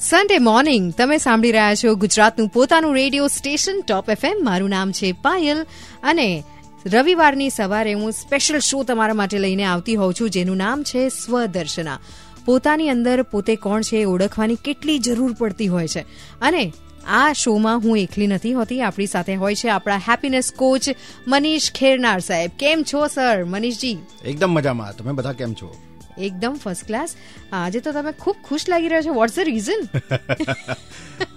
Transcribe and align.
Sunday 0.00 0.38
morning 0.38 0.94
તમે 0.94 1.18
સાંભળી 1.18 1.52
રહ્યા 1.52 1.74
છો 1.74 1.94
ગુજરાતનું 1.94 2.48
પોતાનું 2.48 2.94
રેડિયો 2.94 3.26
સ્ટેશન 3.26 3.80
ટોપ 3.80 4.10
એફએમ 4.10 4.44
મારું 4.44 4.70
નામ 4.70 4.92
છે 4.92 5.12
પાયલ 5.12 5.66
અને 6.02 6.44
રવિવારની 6.86 7.50
સવારે 7.50 7.92
હું 7.92 8.12
સ્પેશિયલ 8.12 8.58
શો 8.58 8.82
તમારા 8.82 9.14
માટે 9.14 9.38
લઈને 9.38 9.64
આવતી 9.64 9.94
હોઉં 9.94 10.14
છું, 10.14 10.30
જેનું 10.30 10.56
નામ 10.56 10.82
છે 10.82 11.08
સ્વદર્શના. 11.08 11.98
પોતાની 12.44 12.88
અંદર 12.88 13.22
પોતે 13.22 13.56
કોણ 13.56 13.80
છે 13.80 13.96
એ 13.96 14.04
ઓળખવાની 14.04 14.54
કેટલી 14.54 14.98
જરૂર 14.98 15.32
પડતી 15.32 15.66
હોય 15.66 15.88
છે. 15.88 16.00
અને 16.40 16.72
આ 17.06 17.32
શોમાં 17.32 17.78
હું 17.78 17.98
એકલી 17.98 18.26
નથી 18.26 18.52
હોતી, 18.52 18.80
આપણી 18.80 19.06
સાથે 19.06 19.34
હોય 19.34 19.54
છે 19.54 19.68
આપણા 19.68 19.96
હેપીનેસ 19.96 20.52
કોચ 20.52 20.82
મનીષ 21.28 21.72
ખેરનાર 21.72 22.20
સાહેબ. 22.20 22.50
કેમ 22.58 22.82
છો 22.94 23.06
સર 23.06 23.44
મનીષજી. 23.44 23.98
એકદમ 24.24 24.50
મજામાં. 24.50 24.96
તમે 24.96 25.12
બધા 25.12 25.32
કેમ 25.32 25.54
છો? 25.54 25.89
એકદમ 26.18 26.54
ફર્સ્ટ 26.54 26.86
ક્લાસ 26.86 27.16
આજે 27.52 27.80
તો 27.80 27.92
તમે 27.92 28.12
ખૂબ 28.12 28.36
ખુશ 28.44 28.68
લાગી 28.68 28.88
રહ્યા 28.88 29.02
છો. 29.02 29.14
વોટ્સ 29.14 29.34
ધ 29.36 29.40
રીઝન 29.40 29.80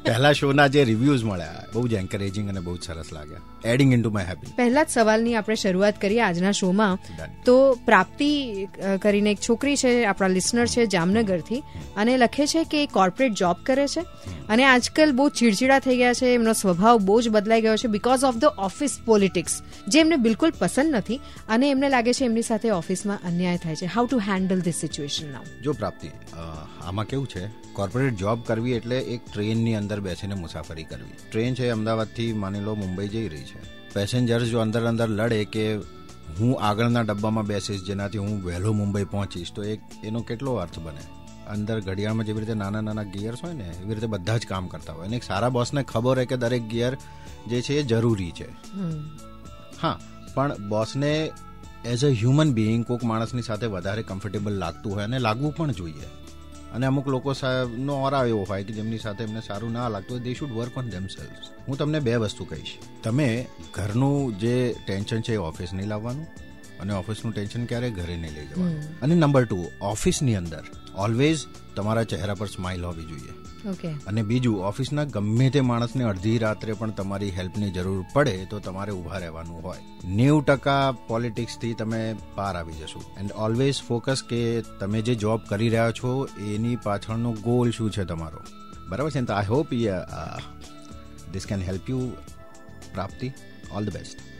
પહેલા 0.05 0.33
શોના 0.33 0.67
જે 0.67 0.81
રિવ્યુઝ 0.83 1.23
મળ્યા 1.23 1.65
બહુ 1.73 1.81
જ 1.87 1.93
એન્કરેજિંગ 1.93 2.47
અને 2.49 2.59
બહુ 2.59 2.73
જ 2.77 2.87
સરસ 2.87 3.09
લાગ્યા. 3.13 3.41
Adding 3.73 3.91
in 3.93 4.01
two 4.03 4.11
my 4.15 4.25
happy 4.25 4.53
પહેલા 4.57 4.83
જ 4.83 4.95
સવાલની 4.95 5.35
આપણે 5.35 5.55
શરૂઆત 5.55 6.01
કરીએ 6.01 6.21
આજના 6.21 6.51
શોમાં. 6.51 6.97
તો 7.45 7.55
પ્રાપ્તિ 7.85 8.29
કરીને 9.01 9.31
એક 9.31 9.39
છોકરી 9.47 9.77
છે 9.77 9.91
આપણા 10.05 10.35
લિસનર 10.37 10.65
છે 10.73 10.85
જામનગરથી 10.95 11.61
અને 11.95 12.17
લખે 12.17 12.47
છે 12.53 12.63
કે 12.73 12.81
કોર્પોરેટ 12.97 13.39
જોબ 13.43 13.63
કરે 13.63 13.87
છે. 13.87 14.03
અને 14.49 14.63
આજકાલ 14.65 15.15
બહુ 15.19 15.29
ચીડચીડા 15.29 15.79
થઈ 15.79 15.97
ગયા 15.97 16.19
છે 16.21 16.33
એમનો 16.33 16.53
સ્વભાવ 16.53 16.97
બહુ 17.07 17.17
જ 17.21 17.29
બદલાઈ 17.29 17.61
ગયો 17.61 17.77
છે 17.77 17.93
because 17.95 18.23
of 18.23 18.37
the 18.37 18.61
office 18.67 18.99
politics 19.05 19.57
જે 19.87 19.99
એમને 19.99 20.21
બિલકુલ 20.27 20.51
પસંદ 20.59 20.95
નથી 20.95 21.19
અને 21.49 21.69
એમને 21.69 21.89
લાગે 21.89 22.13
છે 22.13 22.25
એમની 22.25 22.47
સાથે 22.51 22.69
ઓફિસમાં 22.71 23.19
અન્યાય 23.23 23.57
થાય 23.57 23.75
છે. 23.75 23.91
How 23.95 24.05
to 24.07 24.23
handle 24.29 24.61
this 24.61 24.75
situation 24.75 25.31
now 25.31 25.43
જો 25.63 25.73
પ્રાપ્તિ 25.73 26.11
આમાં 26.37 27.05
કેવું 27.05 27.27
છે? 27.27 27.43
કોર્પોરેટ 27.73 28.15
જોબ 28.15 28.43
કરવી 28.45 28.73
એટલે 28.73 28.97
એક 29.13 29.21
ટ્રેનની 29.33 29.75
અંદર 29.75 29.92
બેસીને 29.99 30.35
મુસાફરી 30.35 30.83
કરવી. 30.83 31.17
ટ્રેન 31.31 31.55
છે 31.55 31.69
અમદાવાદથી 31.69 32.33
માની 32.33 32.59
લો 32.59 32.75
મુંબઈ 32.75 33.07
જઈ 33.07 33.27
રહી 33.27 33.43
છે. 33.43 33.93
પેસેન્જર્સ 33.93 34.43
જો 34.43 34.59
અંદર 34.59 34.85
અંદર 34.85 35.09
લડે 35.09 35.45
કે 35.45 35.75
હું 36.39 36.61
આગળના 36.61 37.01
ડબ્બામાં 37.01 37.45
બેસીશ 37.45 37.83
જેનાથી 37.83 38.17
હું 38.17 38.43
વહેલો 38.43 38.73
મુંબઈ 38.73 39.03
પહોંચીશ 39.03 39.53
તો 39.53 39.63
એક 39.63 39.79
એનો 40.03 40.21
કેટલો 40.21 40.53
અર્થ 40.53 40.79
બને? 40.79 41.01
અંદર 41.49 41.79
ઘડિયાળમાં 41.79 42.25
જેવી 42.25 42.39
રીતે 42.39 42.53
નાના 42.53 42.81
નાના 42.81 43.03
ગિયર્સ 43.03 43.39
હોય 43.43 43.53
ને 43.53 43.63
એવી 43.63 43.93
રીતે 43.93 44.07
બધા 44.07 44.37
જ 44.37 44.45
કામ 44.47 44.67
કરતા 44.67 44.93
હોય. 44.93 45.07
અને 45.07 45.15
એક 45.15 45.23
સારા 45.23 45.49
બોસને 45.49 45.83
ખબર 45.83 46.17
હોય 46.17 46.25
કે 46.25 46.37
દરેક 46.37 46.61
ગિયર 46.61 46.97
જે 47.47 47.61
છે 47.61 47.73
એ 47.73 47.83
જરૂરી 47.83 48.31
છે. 48.31 48.51
હા 49.81 49.99
પણ 50.33 50.69
બોસને 50.69 51.31
એઝ 51.85 52.05
અ 52.05 52.07
હ્યુમન 52.07 52.53
બિઈંગ 52.53 52.85
કોઈક 52.85 53.03
માણસની 53.03 53.41
સાથે 53.41 53.65
વધારે 53.65 54.03
કમ્ફર્ટેબલ 54.03 54.51
લાગતું 54.51 54.95
હોય 54.95 55.03
અને 55.03 55.19
લાગવું 55.19 55.55
પણ 55.55 55.71
જોઈએ. 55.71 56.22
અને 56.73 56.85
અમુક 56.85 57.07
લોકો 57.07 57.33
નો 57.77 57.93
ઓરા 57.93 58.25
એવો 58.25 58.43
હોય 58.43 58.63
કે 58.63 58.73
જેમની 58.73 58.97
સાથે 58.97 59.23
એમને 59.23 59.41
સારું 59.41 59.71
ના 59.71 59.89
લાગતું 59.89 60.17
હોય 60.17 60.23
they 60.23 60.33
should 60.33 60.51
work 60.51 60.77
on 60.77 60.89
themselves 60.89 61.51
હું 61.67 61.77
તમને 61.77 61.99
બે 61.99 62.15
વસ્તુ 62.15 62.45
કહીશ. 62.45 62.77
તમે 63.03 63.47
ઘરનું 63.73 64.39
જે 64.39 64.75
ટેન્શન 64.87 65.21
છે 65.21 65.33
એ 65.33 65.37
ઓફિસ 65.37 65.73
નહીં 65.73 65.87
લાવવાનું 65.87 66.27
અને 66.79 66.93
ઓફિસનું 66.93 67.33
ટેન્શન 67.33 67.65
ક્યારે 67.65 67.91
ઘરે 67.91 68.17
નહીં 68.17 68.33
લઈ 68.33 68.47
જવાનું. 68.47 69.01
અને 69.01 69.15
નંબર 69.15 69.45
ટુ 69.45 69.71
ઓફિસની 69.81 70.35
અંદર 70.35 70.63
ઓલવેઝ 70.95 71.45
તમારા 71.75 72.03
ચહેરા 72.03 72.33
પર 72.33 72.47
સ્માઇલ 72.47 72.85
હોવી 72.85 73.03
જોઈએ. 73.03 73.42
અને 74.07 74.21
બીજું, 74.21 74.65
ઓફિસના 74.65 75.03
ગમે 75.03 75.49
તે 75.49 75.61
માણસને 75.61 76.03
અડધી 76.03 76.37
રાત્રે 76.37 76.73
પણ 76.73 76.91
તમારી 76.91 77.29
હેલ્પની 77.31 77.71
જરૂર 77.71 78.05
પડે 78.13 78.45
તો 78.45 78.59
તમારે 78.59 78.91
ઊભા 78.91 79.17
રહેવાનું 79.17 79.63
હોય. 79.63 79.77
નેવું 80.05 80.43
ટકા 80.45 80.91
પોલિટિક્સથી 81.07 81.73
તમે 81.73 82.01
પાર 82.35 82.55
આવી 82.55 82.73
જશો. 82.73 83.01
એન્ડ 83.19 83.31
ઓલવેઝ 83.31 83.81
ફોકસ 83.87 84.23
કે 84.29 84.41
તમે 84.79 85.01
જે 85.01 85.15
જોબ 85.15 85.39
કરી 85.49 85.69
રહ્યા 85.69 85.91
છો, 85.91 86.27
એની 86.49 86.75
પાછળનો 86.75 87.31
ગોલ 87.31 87.71
શું 87.71 87.91
છે 87.91 88.03
તમારો? 88.03 88.43
બરાબર 88.89 89.11
છે 89.11 89.21
તો 89.21 89.33
I 89.33 89.45
hope 89.45 89.67
this 91.31 91.45
can 91.45 91.61
help 91.61 91.89
you 91.89 92.11
Prapti. 92.93 93.31
All 93.71 93.85
the 93.85 93.93
best 93.93 94.32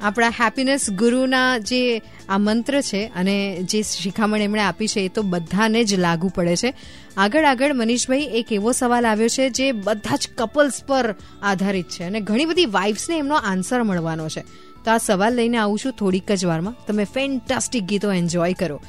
આપણા 0.00 0.28
હેપીનેસ 0.28 0.90
ગુરુના 0.90 1.58
જે 1.58 2.02
આ 2.28 2.38
મંત્ર 2.38 2.80
છે 2.80 3.12
અને 3.16 3.62
જે 3.62 3.82
શિખામણ 3.82 4.40
એમણે 4.40 4.60
આપી 4.60 4.88
છે, 4.88 5.00
એ 5.00 5.08
તો 5.08 5.22
બધાને 5.22 5.84
જ 5.84 5.94
લાગુ 5.94 6.28
પડે 6.28 6.56
છે. 6.56 6.74
આગળ 7.16 7.44
આગળ 7.44 7.72
મનીષભાઈ, 7.74 8.20
એક 8.20 8.52
એવો 8.52 8.72
સવાલ 8.72 9.06
આવ્યો 9.06 9.28
છે 9.28 9.50
જે 9.50 9.72
બધા 9.72 10.16
જ 10.16 10.28
કપલ્સ 10.38 10.84
પર 10.84 11.14
આધારિત 11.42 11.88
છે 11.88 12.04
અને 12.04 12.20
ઘણી 12.20 12.44
બધી 12.44 12.66
વાઇફ્સને 12.66 13.18
એમનો 13.18 13.34
આન્સર 13.34 13.82
મળવાનો 13.82 14.28
છે. 14.28 14.40
તો 14.84 14.90
આ 14.90 14.98
સવાલ 14.98 15.34
લઈને 15.34 15.56
આવું 15.56 15.78
છું 15.78 15.92
થોડીક 15.92 16.32
જ 16.32 16.44
વારમાં. 16.44 16.74
તમે 16.86 17.04
ફેન્ટાસ્ટિક 17.04 17.84
ગીતો 17.84 18.12
એન્જોય 18.12 18.52
કરો. 18.52 18.80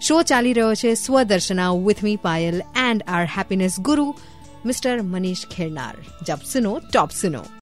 શો 0.00 0.22
ચાલી 0.22 0.52
રહ્યો 0.52 0.74
છે 0.74 0.94
Swadarshana 0.94 1.70
with 1.70 2.04
me 2.04 2.16
Payal 2.16 2.62
and 2.76 3.02
our 3.08 3.24
happiness 3.24 3.80
guru 3.80 4.14
mister 4.66 5.02
Manish 5.02 5.46
Khernar. 5.46 5.94
જબ 6.26 6.38
સુનો, 6.52 6.78
ટોપ 6.78 7.10
સુનો. 7.10 7.44